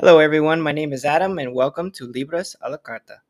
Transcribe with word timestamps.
Hello, 0.00 0.18
everyone. 0.18 0.60
My 0.60 0.72
name 0.72 0.92
is 0.92 1.04
Adam, 1.04 1.38
and 1.38 1.54
welcome 1.54 1.88
to 1.92 2.08
Libros 2.08 2.56
a 2.60 2.68
la 2.68 2.76
Carta. 2.76 3.20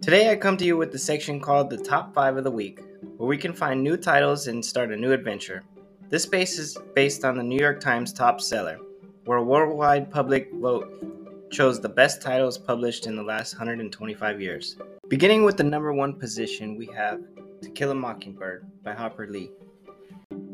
Today, 0.00 0.30
I 0.30 0.36
come 0.36 0.56
to 0.56 0.64
you 0.64 0.78
with 0.78 0.92
the 0.92 0.98
section 0.98 1.40
called 1.40 1.68
the 1.68 1.76
Top 1.76 2.14
5 2.14 2.38
of 2.38 2.44
the 2.44 2.50
Week, 2.50 2.80
where 3.18 3.28
we 3.28 3.36
can 3.36 3.52
find 3.52 3.84
new 3.84 3.98
titles 3.98 4.46
and 4.46 4.64
start 4.64 4.90
a 4.90 4.96
new 4.96 5.12
adventure. 5.12 5.62
This 6.08 6.22
space 6.22 6.58
is 6.58 6.74
based 6.94 7.22
on 7.22 7.36
the 7.36 7.42
New 7.42 7.60
York 7.60 7.80
Times 7.80 8.14
top 8.14 8.40
seller, 8.40 8.78
where 9.26 9.36
a 9.36 9.44
worldwide 9.44 10.10
public 10.10 10.50
vote 10.54 11.50
chose 11.52 11.82
the 11.82 11.88
best 11.90 12.22
titles 12.22 12.56
published 12.56 13.06
in 13.06 13.14
the 13.14 13.22
last 13.22 13.52
125 13.52 14.40
years. 14.40 14.78
Beginning 15.08 15.44
with 15.44 15.58
the 15.58 15.64
number 15.64 15.92
one 15.92 16.14
position, 16.14 16.78
we 16.78 16.86
have 16.86 17.20
To 17.60 17.68
Kill 17.68 17.90
a 17.90 17.94
Mockingbird 17.94 18.64
by 18.82 18.94
Harper 18.94 19.26
Lee 19.26 19.50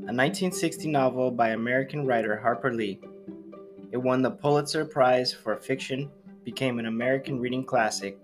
a 0.06 0.14
1960 0.14 0.86
novel 0.86 1.32
by 1.32 1.48
American 1.48 2.06
writer 2.06 2.36
Harper 2.36 2.72
Lee. 2.72 3.00
It 3.90 3.96
won 3.96 4.22
the 4.22 4.30
Pulitzer 4.30 4.84
Prize 4.84 5.32
for 5.32 5.56
Fiction, 5.56 6.08
became 6.44 6.78
an 6.78 6.86
American 6.86 7.40
reading 7.40 7.64
classic, 7.64 8.16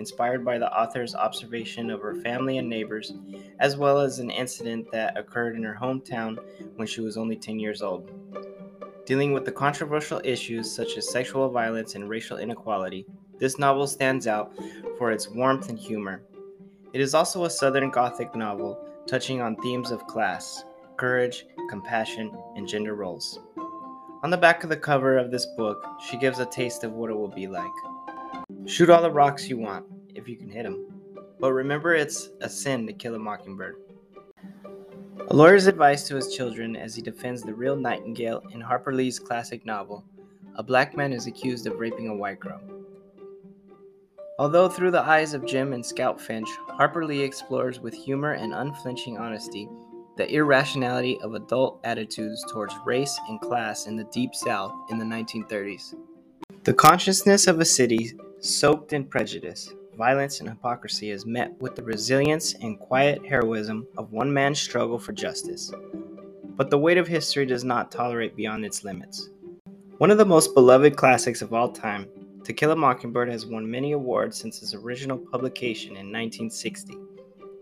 inspired 0.00 0.44
by 0.44 0.58
the 0.58 0.68
author's 0.76 1.14
observation 1.14 1.90
of 1.90 2.02
her 2.02 2.16
family 2.22 2.58
and 2.58 2.68
neighbors, 2.68 3.12
as 3.60 3.76
well 3.76 4.00
as 4.00 4.18
an 4.18 4.30
incident 4.30 4.90
that 4.90 5.16
occurred 5.16 5.54
in 5.54 5.62
her 5.62 5.78
hometown 5.80 6.38
when 6.74 6.88
she 6.88 7.02
was 7.02 7.16
only 7.16 7.36
10 7.36 7.60
years 7.60 7.82
old. 7.82 8.10
Dealing 9.06 9.32
with 9.32 9.44
the 9.44 9.52
controversial 9.52 10.20
issues 10.24 10.68
such 10.68 10.96
as 10.96 11.08
sexual 11.08 11.48
violence 11.50 11.94
and 11.94 12.08
racial 12.08 12.38
inequality, 12.38 13.06
this 13.38 13.60
novel 13.60 13.86
stands 13.86 14.26
out 14.26 14.52
for 14.98 15.12
its 15.12 15.30
warmth 15.30 15.68
and 15.68 15.78
humor. 15.78 16.20
It 16.92 17.00
is 17.00 17.14
also 17.14 17.44
a 17.44 17.50
Southern 17.50 17.90
Gothic 17.90 18.34
novel 18.34 18.76
touching 19.06 19.40
on 19.40 19.54
themes 19.54 19.92
of 19.92 20.04
class, 20.08 20.64
courage, 20.98 21.46
compassion, 21.70 22.30
and 22.56 22.68
gender 22.68 22.94
roles. 22.94 23.38
On 24.22 24.30
the 24.30 24.36
back 24.36 24.64
of 24.64 24.68
the 24.68 24.76
cover 24.76 25.16
of 25.16 25.30
this 25.30 25.46
book, 25.56 25.82
she 26.00 26.18
gives 26.18 26.40
a 26.40 26.46
taste 26.46 26.84
of 26.84 26.92
what 26.92 27.08
it 27.08 27.16
will 27.16 27.28
be 27.28 27.46
like. 27.46 27.64
Shoot 28.66 28.90
all 28.90 29.00
the 29.00 29.10
rocks 29.10 29.48
you 29.48 29.56
want, 29.56 29.86
if 30.14 30.28
you 30.28 30.36
can 30.36 30.50
hit 30.50 30.64
them. 30.64 30.88
But 31.40 31.52
remember, 31.52 31.94
it's 31.94 32.30
a 32.40 32.48
sin 32.48 32.86
to 32.88 32.92
kill 32.92 33.14
a 33.14 33.18
mockingbird. 33.18 33.76
A 35.28 35.34
lawyer's 35.34 35.66
advice 35.66 36.08
to 36.08 36.16
his 36.16 36.34
children 36.34 36.74
as 36.74 36.96
he 36.96 37.02
defends 37.02 37.42
the 37.42 37.54
real 37.54 37.76
Nightingale 37.76 38.42
in 38.52 38.60
Harper 38.60 38.92
Lee's 38.92 39.20
classic 39.20 39.64
novel, 39.64 40.04
A 40.56 40.62
Black 40.62 40.96
Man 40.96 41.12
is 41.12 41.26
Accused 41.26 41.66
of 41.66 41.78
Raping 41.78 42.08
a 42.08 42.14
White 42.14 42.40
Girl. 42.40 42.60
Although 44.40 44.68
through 44.68 44.92
the 44.92 45.02
eyes 45.02 45.34
of 45.34 45.46
Jem 45.46 45.72
and 45.72 45.84
Scout 45.84 46.20
Finch, 46.20 46.48
Harper 46.68 47.04
Lee 47.04 47.22
explores 47.22 47.78
with 47.78 47.94
humor 47.94 48.32
and 48.32 48.52
unflinching 48.52 49.18
honesty 49.18 49.68
the 50.18 50.28
irrationality 50.34 51.16
of 51.20 51.34
adult 51.34 51.78
attitudes 51.84 52.44
towards 52.50 52.74
race 52.84 53.18
and 53.28 53.40
class 53.40 53.86
in 53.86 53.96
the 53.96 54.02
Deep 54.12 54.34
South 54.34 54.74
in 54.90 54.98
the 54.98 55.04
1930s. 55.04 55.94
The 56.64 56.74
consciousness 56.74 57.46
of 57.46 57.60
a 57.60 57.64
city 57.64 58.14
soaked 58.40 58.92
in 58.92 59.04
prejudice, 59.04 59.72
violence, 59.96 60.40
and 60.40 60.48
hypocrisy 60.48 61.12
is 61.12 61.24
met 61.24 61.52
with 61.60 61.76
the 61.76 61.84
resilience 61.84 62.54
and 62.54 62.80
quiet 62.80 63.24
heroism 63.24 63.86
of 63.96 64.10
one 64.10 64.32
man's 64.34 64.60
struggle 64.60 64.98
for 64.98 65.12
justice. 65.12 65.72
But 66.56 66.68
the 66.68 66.78
weight 66.78 66.98
of 66.98 67.06
history 67.06 67.46
does 67.46 67.62
not 67.62 67.92
tolerate 67.92 68.34
beyond 68.34 68.64
its 68.64 68.82
limits. 68.82 69.30
One 69.98 70.10
of 70.10 70.18
the 70.18 70.26
most 70.26 70.52
beloved 70.52 70.96
classics 70.96 71.42
of 71.42 71.54
all 71.54 71.70
time, 71.70 72.08
To 72.42 72.52
Kill 72.52 72.72
a 72.72 72.76
Mockingbird 72.76 73.30
has 73.30 73.46
won 73.46 73.70
many 73.70 73.92
awards 73.92 74.36
since 74.36 74.62
its 74.62 74.74
original 74.74 75.16
publication 75.16 75.90
in 75.90 76.10
1960. 76.10 77.07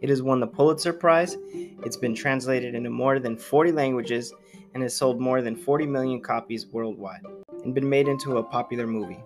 It 0.07 0.11
has 0.11 0.23
won 0.23 0.39
the 0.39 0.47
Pulitzer 0.47 0.93
Prize. 0.93 1.37
It's 1.83 1.97
been 1.97 2.15
translated 2.15 2.77
into 2.77 2.91
more 2.91 3.19
than 3.19 3.37
40 3.37 3.73
languages 3.73 4.33
and 4.73 4.81
has 4.85 4.95
sold 4.95 5.21
more 5.21 5.43
than 5.43 5.57
40 5.57 5.85
million 5.87 6.21
copies 6.21 6.65
worldwide 6.69 7.23
and 7.65 7.75
been 7.75 7.91
made 7.91 8.07
into 8.07 8.39
a 8.39 8.43
popular 8.45 8.87
movie. 8.87 9.19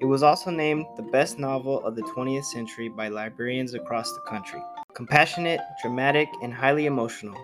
It 0.00 0.04
was 0.04 0.22
also 0.22 0.50
named 0.50 0.84
the 0.98 1.04
best 1.04 1.38
novel 1.38 1.82
of 1.86 1.96
the 1.96 2.02
20th 2.02 2.44
century 2.44 2.90
by 2.90 3.08
librarians 3.08 3.72
across 3.72 4.12
the 4.12 4.20
country. 4.28 4.60
Compassionate, 4.92 5.60
dramatic, 5.80 6.28
and 6.42 6.52
highly 6.52 6.84
emotional. 6.84 7.42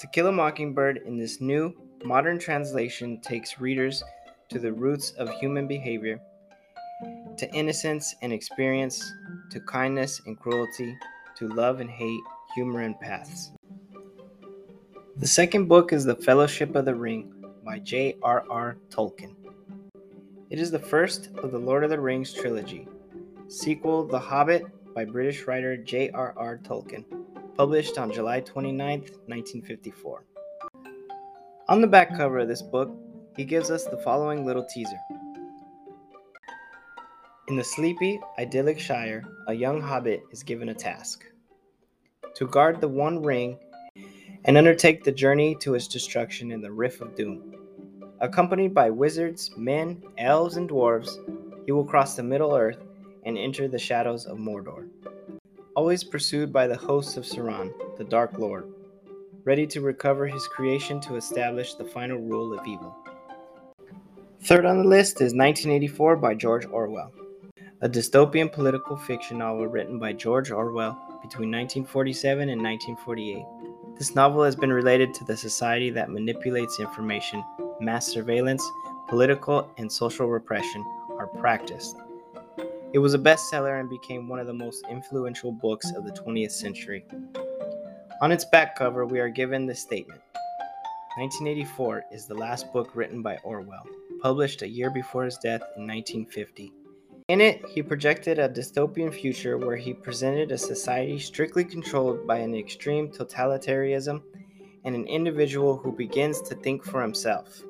To 0.00 0.06
Kill 0.06 0.28
a 0.28 0.32
Mockingbird 0.32 1.02
in 1.04 1.18
this 1.18 1.42
new, 1.42 1.74
modern 2.04 2.38
translation 2.38 3.20
takes 3.20 3.60
readers 3.60 4.02
to 4.48 4.58
the 4.58 4.72
roots 4.72 5.10
of 5.18 5.28
human 5.28 5.68
behavior, 5.68 6.18
to 7.36 7.54
innocence 7.54 8.14
and 8.22 8.32
experience, 8.32 9.12
to 9.50 9.60
kindness 9.60 10.22
and 10.24 10.40
cruelty, 10.40 10.96
to 11.38 11.48
love 11.48 11.78
and 11.78 11.88
hate, 11.88 12.20
humor 12.54 12.80
and 12.80 12.98
paths. 12.98 13.52
The 15.16 15.26
second 15.26 15.66
book 15.66 15.92
is 15.92 16.04
The 16.04 16.16
Fellowship 16.16 16.74
of 16.74 16.84
the 16.84 16.94
Ring 16.94 17.32
by 17.64 17.78
J.R.R. 17.78 18.76
Tolkien. 18.90 19.34
It 20.50 20.58
is 20.58 20.70
the 20.70 20.78
first 20.78 21.28
of 21.36 21.52
the 21.52 21.58
Lord 21.58 21.84
of 21.84 21.90
the 21.90 22.00
Rings 22.00 22.32
trilogy. 22.32 22.88
Sequel 23.46 24.04
The 24.04 24.18
Hobbit 24.18 24.64
by 24.94 25.04
British 25.04 25.46
writer 25.46 25.76
J.R.R. 25.76 26.58
Tolkien, 26.64 27.04
published 27.56 27.98
on 27.98 28.12
July 28.12 28.40
29, 28.40 29.00
1954. 29.00 30.24
On 31.68 31.80
the 31.80 31.86
back 31.86 32.16
cover 32.16 32.38
of 32.38 32.48
this 32.48 32.62
book, 32.62 32.90
he 33.36 33.44
gives 33.44 33.70
us 33.70 33.84
the 33.84 33.98
following 33.98 34.44
little 34.44 34.64
teaser. 34.64 34.98
In 37.48 37.56
the 37.56 37.64
sleepy, 37.64 38.20
idyllic 38.38 38.78
Shire, 38.78 39.24
a 39.46 39.54
young 39.54 39.80
hobbit 39.80 40.22
is 40.30 40.42
given 40.42 40.68
a 40.68 40.74
task 40.74 41.24
to 42.34 42.46
guard 42.46 42.78
the 42.78 42.88
One 42.88 43.22
Ring 43.22 43.58
and 44.44 44.58
undertake 44.58 45.02
the 45.02 45.12
journey 45.12 45.54
to 45.60 45.74
its 45.74 45.88
destruction 45.88 46.52
in 46.52 46.60
the 46.60 46.70
Rift 46.70 47.00
of 47.00 47.16
Doom. 47.16 47.54
Accompanied 48.20 48.74
by 48.74 48.90
wizards, 48.90 49.50
men, 49.56 50.02
elves, 50.18 50.58
and 50.58 50.68
dwarves, 50.68 51.16
he 51.64 51.72
will 51.72 51.86
cross 51.86 52.16
the 52.16 52.22
Middle 52.22 52.54
Earth 52.54 52.84
and 53.24 53.38
enter 53.38 53.66
the 53.66 53.78
shadows 53.78 54.26
of 54.26 54.36
Mordor. 54.36 54.86
Always 55.74 56.04
pursued 56.04 56.52
by 56.52 56.66
the 56.66 56.76
hosts 56.76 57.16
of 57.16 57.24
Sauron, 57.24 57.72
the 57.96 58.04
Dark 58.04 58.36
Lord, 58.38 58.70
ready 59.44 59.66
to 59.68 59.80
recover 59.80 60.26
his 60.26 60.46
creation 60.48 61.00
to 61.00 61.16
establish 61.16 61.72
the 61.72 61.84
final 61.86 62.18
rule 62.18 62.52
of 62.52 62.66
evil. 62.66 62.94
Third 64.42 64.66
on 64.66 64.82
the 64.82 64.88
list 64.88 65.22
is 65.22 65.32
1984 65.32 66.16
by 66.16 66.34
George 66.34 66.66
Orwell 66.66 67.10
a 67.80 67.88
dystopian 67.88 68.50
political 68.52 68.96
fiction 68.96 69.38
novel 69.38 69.66
written 69.68 70.00
by 70.00 70.12
George 70.12 70.50
Orwell 70.50 70.94
between 71.22 71.50
1947 71.50 72.48
and 72.48 72.60
1948. 72.60 73.44
This 73.96 74.16
novel 74.16 74.42
has 74.42 74.56
been 74.56 74.72
related 74.72 75.14
to 75.14 75.24
the 75.24 75.36
society 75.36 75.90
that 75.90 76.10
manipulates 76.10 76.80
information, 76.80 77.44
mass 77.80 78.06
surveillance, 78.06 78.68
political 79.08 79.70
and 79.78 79.90
social 79.90 80.26
repression 80.26 80.84
are 81.18 81.28
practiced. 81.28 81.96
It 82.92 82.98
was 82.98 83.14
a 83.14 83.18
bestseller 83.18 83.78
and 83.78 83.88
became 83.88 84.28
one 84.28 84.40
of 84.40 84.48
the 84.48 84.52
most 84.52 84.84
influential 84.90 85.52
books 85.52 85.92
of 85.92 86.04
the 86.04 86.12
20th 86.12 86.52
century. 86.52 87.04
On 88.22 88.32
its 88.32 88.44
back 88.44 88.76
cover, 88.76 89.06
we 89.06 89.20
are 89.20 89.28
given 89.28 89.66
this 89.66 89.80
statement 89.80 90.20
1984 91.16 92.04
is 92.12 92.26
the 92.26 92.34
last 92.34 92.72
book 92.72 92.94
written 92.94 93.22
by 93.22 93.36
Orwell, 93.44 93.84
published 94.20 94.62
a 94.62 94.68
year 94.68 94.90
before 94.90 95.24
his 95.24 95.36
death 95.38 95.62
in 95.76 95.86
1950. 95.86 96.72
In 97.28 97.42
it, 97.42 97.62
he 97.68 97.82
projected 97.82 98.38
a 98.38 98.48
dystopian 98.48 99.12
future 99.12 99.58
where 99.58 99.76
he 99.76 99.92
presented 99.92 100.50
a 100.50 100.56
society 100.56 101.18
strictly 101.18 101.62
controlled 101.62 102.26
by 102.26 102.38
an 102.38 102.54
extreme 102.54 103.10
totalitarianism 103.10 104.22
and 104.86 104.94
an 104.94 105.06
individual 105.06 105.76
who 105.76 105.92
begins 105.92 106.40
to 106.40 106.54
think 106.54 106.82
for 106.82 107.02
himself. 107.02 107.60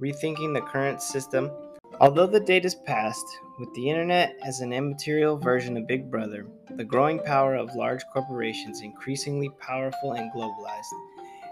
Rethinking 0.00 0.54
the 0.54 0.60
current 0.60 1.02
system, 1.02 1.50
although 2.00 2.28
the 2.28 2.38
date 2.38 2.64
is 2.64 2.76
past, 2.76 3.26
with 3.58 3.74
the 3.74 3.90
internet 3.90 4.36
as 4.46 4.60
an 4.60 4.72
immaterial 4.72 5.36
version 5.36 5.76
of 5.76 5.88
Big 5.88 6.08
Brother, 6.08 6.46
the 6.76 6.84
growing 6.84 7.18
power 7.18 7.56
of 7.56 7.74
large 7.74 8.04
corporations 8.12 8.82
increasingly 8.82 9.50
powerful 9.58 10.12
and 10.12 10.30
globalized, 10.32 10.94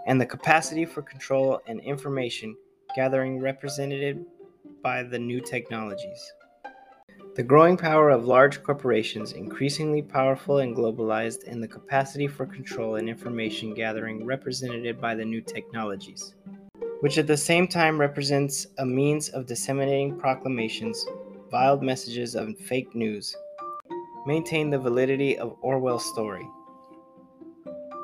and 0.06 0.20
the 0.20 0.26
capacity 0.26 0.84
for 0.84 1.02
control 1.02 1.60
and 1.66 1.80
information 1.80 2.56
gathering 2.94 3.40
represented 3.40 4.24
by 4.80 5.02
the 5.02 5.18
new 5.18 5.40
technologies. 5.40 6.32
The 7.36 7.42
growing 7.42 7.76
power 7.76 8.08
of 8.08 8.24
large 8.24 8.62
corporations, 8.62 9.32
increasingly 9.32 10.00
powerful 10.00 10.60
and 10.60 10.74
globalized, 10.74 11.46
and 11.46 11.62
the 11.62 11.68
capacity 11.68 12.26
for 12.26 12.46
control 12.46 12.96
and 12.96 13.10
information 13.10 13.74
gathering 13.74 14.24
represented 14.24 14.98
by 15.02 15.14
the 15.14 15.24
new 15.26 15.42
technologies, 15.42 16.34
which 17.00 17.18
at 17.18 17.26
the 17.26 17.36
same 17.36 17.68
time 17.68 18.00
represents 18.00 18.68
a 18.78 18.86
means 18.86 19.28
of 19.28 19.44
disseminating 19.44 20.16
proclamations, 20.18 21.04
veiled 21.50 21.82
messages, 21.82 22.36
and 22.36 22.56
fake 22.58 22.94
news, 22.94 23.36
maintain 24.24 24.70
the 24.70 24.78
validity 24.78 25.36
of 25.36 25.58
Orwell's 25.60 26.06
story. 26.06 26.48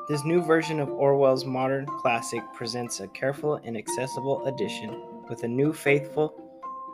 This 0.09 0.23
new 0.23 0.43
version 0.43 0.79
of 0.79 0.89
Orwell's 0.89 1.43
modern 1.43 1.87
classic 1.87 2.43
presents 2.53 2.99
a 2.99 3.07
careful 3.07 3.55
and 3.63 3.77
accessible 3.77 4.45
edition 4.45 5.01
with 5.27 5.41
a 5.41 5.47
new 5.47 5.73
faithful 5.73 6.42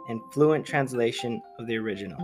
and 0.09 0.19
fluent 0.33 0.65
translation 0.65 1.41
of 1.57 1.67
the 1.67 1.77
original. 1.77 2.19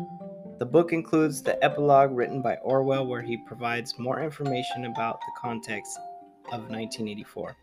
The 0.59 0.65
book 0.65 0.91
includes 0.91 1.41
the 1.41 1.63
epilogue 1.63 2.11
written 2.11 2.41
by 2.41 2.55
Orwell, 2.57 3.05
where 3.05 3.21
he 3.21 3.37
provides 3.37 3.97
more 3.99 4.21
information 4.21 4.85
about 4.85 5.19
the 5.21 5.39
context 5.39 5.97
of 6.47 6.69
1984. 6.69 7.55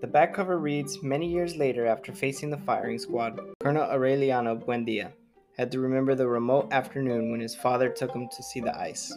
The 0.00 0.06
back 0.06 0.32
cover 0.32 0.58
reads 0.58 1.02
Many 1.02 1.30
years 1.30 1.56
later, 1.56 1.86
after 1.86 2.12
facing 2.12 2.50
the 2.50 2.56
firing 2.56 2.98
squad, 2.98 3.38
Colonel 3.60 3.86
Aureliano 3.86 4.56
Buendia 4.56 5.12
had 5.58 5.70
to 5.72 5.80
remember 5.80 6.14
the 6.14 6.26
remote 6.26 6.72
afternoon 6.72 7.30
when 7.30 7.40
his 7.40 7.54
father 7.54 7.90
took 7.90 8.12
him 8.12 8.28
to 8.28 8.42
see 8.42 8.60
the 8.60 8.76
ice. 8.78 9.12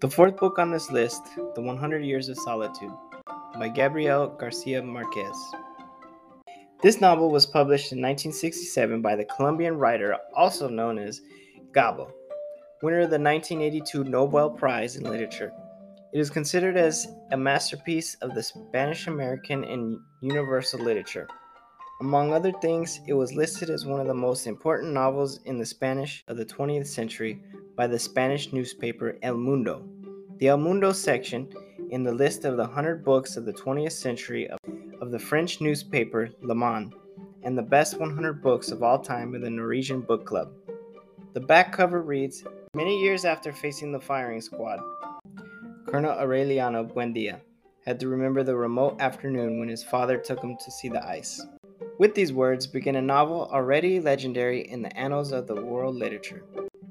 The 0.00 0.10
fourth 0.10 0.36
book 0.36 0.58
on 0.58 0.70
this 0.70 0.90
list, 0.90 1.22
The 1.54 1.62
100 1.62 2.04
Years 2.04 2.28
of 2.28 2.38
Solitude, 2.38 2.92
by 3.58 3.68
Gabriel 3.68 4.28
Garcia 4.28 4.82
Marquez. 4.82 5.36
This 6.84 7.00
novel 7.00 7.30
was 7.30 7.46
published 7.46 7.92
in 7.92 8.02
1967 8.02 9.00
by 9.00 9.16
the 9.16 9.24
Colombian 9.24 9.78
writer 9.78 10.18
also 10.36 10.68
known 10.68 10.98
as 10.98 11.22
Gabo, 11.72 12.10
winner 12.82 13.00
of 13.00 13.08
the 13.08 13.18
1982 13.18 14.04
Nobel 14.04 14.50
Prize 14.50 14.96
in 14.96 15.04
Literature. 15.04 15.50
It 16.12 16.20
is 16.20 16.28
considered 16.28 16.76
as 16.76 17.08
a 17.32 17.38
masterpiece 17.38 18.16
of 18.16 18.34
the 18.34 18.42
Spanish 18.42 19.06
American 19.06 19.64
and 19.64 19.98
universal 20.20 20.78
literature. 20.78 21.26
Among 22.02 22.34
other 22.34 22.52
things, 22.60 23.00
it 23.08 23.14
was 23.14 23.32
listed 23.32 23.70
as 23.70 23.86
one 23.86 24.00
of 24.00 24.06
the 24.06 24.12
most 24.12 24.46
important 24.46 24.92
novels 24.92 25.40
in 25.46 25.56
the 25.56 25.64
Spanish 25.64 26.22
of 26.28 26.36
the 26.36 26.44
20th 26.44 26.86
century 26.86 27.40
by 27.78 27.86
the 27.86 27.98
Spanish 27.98 28.52
newspaper 28.52 29.16
El 29.22 29.38
Mundo. 29.38 29.88
The 30.36 30.48
El 30.48 30.58
Mundo 30.58 30.92
section 30.92 31.48
in 31.88 32.02
the 32.02 32.12
list 32.12 32.44
of 32.44 32.58
the 32.58 32.64
100 32.64 33.02
books 33.02 33.38
of 33.38 33.46
the 33.46 33.54
20th 33.54 33.92
century 33.92 34.50
the 35.14 35.20
French 35.20 35.60
newspaper 35.60 36.28
Le 36.42 36.56
Monde 36.56 36.92
and 37.44 37.56
the 37.56 37.62
best 37.62 38.00
100 38.00 38.42
books 38.42 38.72
of 38.72 38.82
all 38.82 38.98
time 38.98 39.32
of 39.32 39.42
the 39.42 39.48
Norwegian 39.48 40.00
Book 40.00 40.26
Club. 40.26 40.50
The 41.34 41.40
back 41.40 41.70
cover 41.70 42.02
reads 42.02 42.42
Many 42.74 43.00
years 43.00 43.24
after 43.24 43.52
facing 43.52 43.92
the 43.92 44.00
firing 44.00 44.40
squad, 44.40 44.80
Colonel 45.86 46.16
Aureliano 46.16 46.92
Buendia 46.92 47.38
had 47.86 48.00
to 48.00 48.08
remember 48.08 48.42
the 48.42 48.56
remote 48.56 49.00
afternoon 49.00 49.60
when 49.60 49.68
his 49.68 49.84
father 49.84 50.18
took 50.18 50.42
him 50.42 50.56
to 50.56 50.70
see 50.72 50.88
the 50.88 51.06
ice. 51.06 51.46
With 52.00 52.16
these 52.16 52.32
words 52.32 52.66
begin 52.66 52.96
a 52.96 53.00
novel 53.00 53.48
already 53.52 54.00
legendary 54.00 54.68
in 54.68 54.82
the 54.82 54.96
annals 54.98 55.30
of 55.30 55.46
the 55.46 55.62
world 55.62 55.94
literature. 55.94 56.42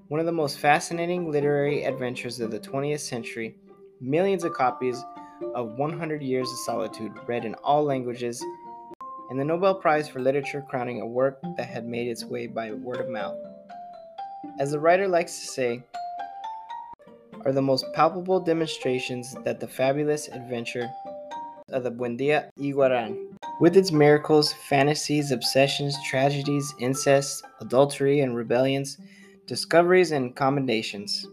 One 0.08 0.22
of 0.22 0.26
the 0.26 0.32
most 0.32 0.60
fascinating 0.60 1.30
literary 1.30 1.84
adventures 1.84 2.40
of 2.40 2.52
the 2.52 2.60
20th 2.62 3.02
century, 3.02 3.58
millions 4.00 4.46
of 4.46 4.54
copies 4.54 5.04
of 5.54 5.78
100 5.78 6.22
Years 6.22 6.50
of 6.50 6.58
Solitude 6.60 7.14
read 7.28 7.46
in 7.46 7.56
all 7.56 7.84
languages, 7.84 8.44
and 9.30 9.40
the 9.40 9.46
Nobel 9.46 9.76
Prize 9.76 10.08
for 10.08 10.20
Literature 10.20 10.66
crowning 10.70 11.02
a 11.02 11.06
work 11.06 11.40
that 11.58 11.68
had 11.68 11.86
made 11.86 12.08
its 12.08 12.24
way 12.26 12.48
by 12.48 12.72
word 12.72 13.00
of 13.00 13.10
mouth. 13.10 13.38
As 14.60 14.72
the 14.72 14.80
writer 14.80 15.08
likes 15.08 15.40
to 15.40 15.48
say, 15.48 15.84
are 17.46 17.52
the 17.52 17.62
most 17.62 17.86
palpable 17.94 18.40
demonstrations 18.40 19.36
that 19.44 19.60
the 19.60 19.68
fabulous 19.68 20.28
adventure 20.30 20.90
of 21.70 21.84
the 21.84 21.92
Buendia 21.92 22.50
Iguaran, 22.60 23.18
with 23.60 23.76
its 23.76 23.92
miracles, 23.92 24.54
fantasies, 24.54 25.32
obsessions, 25.32 25.96
tragedies, 26.06 26.74
incest, 26.80 27.44
adultery, 27.60 28.22
and 28.22 28.36
rebellions, 28.36 28.98
discoveries, 29.48 30.12
and 30.12 30.36
commendations, 30.36 31.28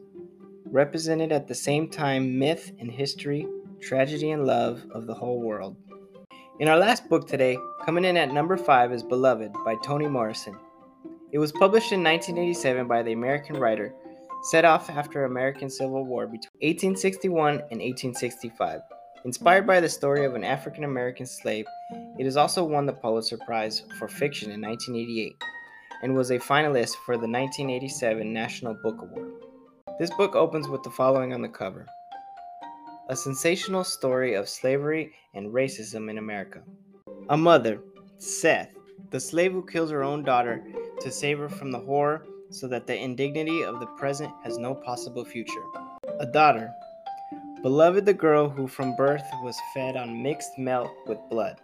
represented 0.67 1.33
at 1.33 1.49
the 1.49 1.55
same 1.55 1.89
time 1.89 2.39
myth 2.39 2.73
and 2.79 2.91
history, 2.91 3.47
tragedy 3.81 4.31
and 4.31 4.47
love 4.47 4.85
of 4.93 5.07
the 5.07 5.15
whole 5.15 5.41
world. 5.41 5.77
In 6.61 6.69
our 6.69 6.79
last 6.79 7.09
book 7.09 7.27
today, 7.27 7.57
coming 7.85 8.05
in 8.05 8.17
at 8.17 8.33
number 8.33 8.57
5 8.57 8.93
is 8.93 9.03
Beloved 9.03 9.53
by 9.65 9.77
Toni 9.77 10.09
Morrison. 10.09 10.57
It 11.33 11.39
was 11.39 11.53
published 11.53 11.93
in 11.93 12.05
1987 12.05 12.87
by 12.87 13.03
the 13.03 13.13
American 13.13 13.57
writer 13.57 13.95
set 14.43 14.65
off 14.65 14.89
after 14.91 15.25
American 15.25 15.69
Civil 15.69 16.05
War 16.05 16.27
between 16.27 16.51
1861 16.61 17.55
and 17.55 17.81
1865. 17.81 18.81
Inspired 19.25 19.67
by 19.67 19.81
the 19.81 19.89
story 19.89 20.25
of 20.25 20.35
an 20.35 20.45
African 20.45 20.85
American 20.85 21.27
slave, 21.27 21.67
it 22.19 22.25
has 22.25 22.37
also 22.37 22.65
won 22.65 22.87
the 22.87 22.93
Pulitzer 22.93 23.39
Prize 23.47 23.83
for 23.99 24.09
Fiction 24.09 24.51
in 24.51 24.61
1988 24.61 25.33
and 26.03 26.15
was 26.15 26.31
a 26.31 26.39
finalist 26.39 26.97
for 27.05 27.17
the 27.17 27.29
1987 27.29 28.33
National 28.33 28.75
Book 28.83 29.03
Award. 29.03 29.33
This 29.99 30.11
book 30.11 30.35
opens 30.35 30.69
with 30.69 30.83
the 30.83 30.91
following 30.91 31.35
on 31.35 31.43
the 31.43 31.49
cover 31.49 31.87
A 33.11 33.17
sensational 33.17 33.83
story 33.83 34.35
of 34.35 34.49
slavery 34.49 35.13
and 35.35 35.53
racism 35.53 36.09
in 36.09 36.19
America. 36.19 36.63
A 37.31 37.37
mother, 37.37 37.81
Sethe, 38.21 38.69
the 39.11 39.19
slave 39.19 39.51
who 39.51 39.67
kills 39.67 39.91
her 39.91 40.05
own 40.05 40.23
daughter 40.23 40.63
to 41.01 41.11
save 41.11 41.41
her 41.41 41.49
from 41.49 41.73
the 41.73 41.81
horror 41.81 42.25
so 42.51 42.69
that 42.69 42.87
the 42.87 42.97
indignity 42.97 43.65
of 43.65 43.81
the 43.81 43.89
present 43.99 44.33
has 44.45 44.59
no 44.59 44.77
possible 44.77 45.25
future. 45.25 45.65
A 46.21 46.27
daughter, 46.27 46.71
beloved 47.63 48.07
the 48.07 48.15
girl 48.15 48.49
who 48.49 48.69
from 48.69 48.95
birth 48.95 49.25
was 49.43 49.59
fed 49.75 49.97
on 49.97 50.23
mixed 50.23 50.57
milk 50.57 50.93
with 51.09 51.19
blood, 51.29 51.61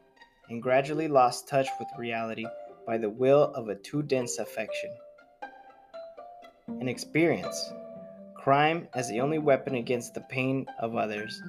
and 0.49 0.61
gradually 0.61 1.07
lost 1.07 1.47
touch 1.47 1.69
with 1.79 1.87
reality 1.97 2.47
by 2.89 2.99
the 2.99 3.11
will 3.11 3.53
of 3.55 3.69
a 3.69 3.77
too 3.77 4.03
dense 4.03 4.39
affection. 4.39 4.91
An 6.81 6.89
experience, 6.89 7.73
crime 8.47 8.87
as 8.95 9.09
the 9.09 9.21
only 9.21 9.41
weapon 9.41 9.75
against 9.75 10.15
the 10.15 10.21
pain 10.21 10.65
of 10.79 10.95
others, 10.95 11.43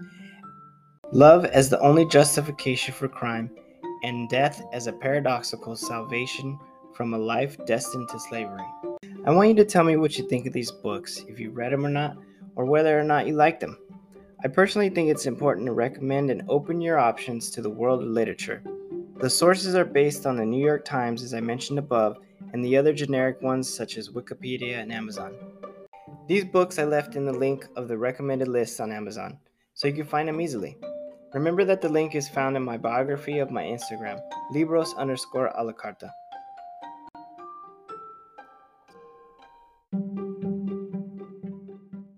love 1.11 1.45
as 1.45 1.69
the 1.69 1.79
only 1.79 2.07
justification 2.07 2.91
for 2.91 3.07
crime, 3.07 3.51
and 4.01 4.27
death 4.29 4.63
as 4.73 4.87
a 4.87 4.91
paradoxical 4.91 5.75
salvation 5.75 6.57
from 6.95 7.13
a 7.13 7.17
life 7.17 7.55
destined 7.67 8.09
to 8.09 8.19
slavery. 8.19 8.65
I 9.27 9.31
want 9.31 9.49
you 9.49 9.53
to 9.57 9.63
tell 9.63 9.83
me 9.83 9.95
what 9.95 10.17
you 10.17 10.27
think 10.27 10.47
of 10.47 10.53
these 10.53 10.71
books, 10.71 11.23
if 11.27 11.39
you 11.39 11.51
read 11.51 11.71
them 11.71 11.85
or 11.85 11.89
not, 11.89 12.17
or 12.55 12.65
whether 12.65 12.99
or 12.99 13.03
not 13.03 13.27
you 13.27 13.35
like 13.35 13.59
them. 13.59 13.77
I 14.43 14.47
personally 14.47 14.89
think 14.89 15.11
it's 15.11 15.27
important 15.27 15.67
to 15.67 15.73
recommend 15.73 16.31
and 16.31 16.49
open 16.49 16.81
your 16.81 16.97
options 16.97 17.51
to 17.51 17.61
the 17.61 17.69
world 17.69 18.01
of 18.01 18.09
literature. 18.09 18.63
The 19.21 19.29
sources 19.29 19.75
are 19.75 19.85
based 19.85 20.25
on 20.25 20.35
the 20.35 20.47
New 20.47 20.65
York 20.65 20.83
Times, 20.83 21.21
as 21.21 21.35
I 21.35 21.41
mentioned 21.41 21.77
above, 21.77 22.17
and 22.53 22.65
the 22.65 22.75
other 22.75 22.91
generic 22.91 23.39
ones 23.43 23.71
such 23.71 23.99
as 23.99 24.09
Wikipedia 24.09 24.81
and 24.81 24.91
Amazon. 24.91 25.35
These 26.27 26.43
books 26.43 26.77
I 26.77 26.83
left 26.83 27.15
in 27.15 27.23
the 27.23 27.31
link 27.31 27.65
of 27.77 27.87
the 27.87 27.97
recommended 27.97 28.49
lists 28.49 28.81
on 28.81 28.91
Amazon, 28.91 29.39
so 29.73 29.87
you 29.87 29.93
can 29.93 30.05
find 30.05 30.27
them 30.27 30.41
easily. 30.41 30.77
Remember 31.33 31.63
that 31.63 31.79
the 31.79 31.87
link 31.87 32.15
is 32.15 32.27
found 32.27 32.57
in 32.57 32.63
my 32.63 32.75
biography 32.75 33.39
of 33.39 33.49
my 33.49 33.63
Instagram, 33.63 34.19
libros 34.51 34.93
underscore 34.95 35.53
a 35.55 35.63
la 35.63 35.71
carta. 35.71 36.11